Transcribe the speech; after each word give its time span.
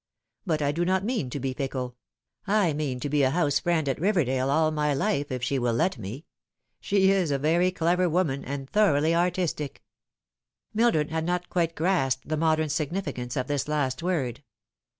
But 0.47 0.63
I 0.63 0.71
do 0.71 0.83
not 0.83 1.05
mean 1.05 1.29
to 1.29 1.39
be 1.39 1.53
fickle; 1.53 1.95
I 2.47 2.73
mean 2.73 2.99
to 3.01 3.07
be 3.07 3.21
a 3.21 3.29
house 3.29 3.59
friend 3.59 3.87
at 3.87 4.01
Biverdale 4.01 4.49
all 4.49 4.71
my 4.71 4.95
life 4.95 5.31
if 5.31 5.43
she 5.43 5.59
will 5.59 5.73
let 5.75 5.99
me. 5.99 6.25
She 6.79 7.11
is 7.11 7.29
a 7.29 7.37
very 7.37 7.69
clever 7.69 8.09
woman., 8.09 8.43
and 8.43 8.67
thoroughly 8.67 9.13
artistic." 9.13 9.83
The 10.73 10.79
Fatal 10.79 10.91
Three. 10.93 10.99
Mildred 11.05 11.11
had 11.11 11.23
not 11.25 11.49
quite 11.51 11.75
grasped 11.75 12.27
the 12.27 12.35
modern 12.37 12.69
significance 12.69 13.35
of 13.35 13.45
this 13.45 13.67
last 13.67 14.01
word. 14.01 14.41